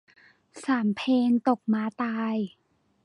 [0.65, 2.37] สามเพลงตกม้าตาย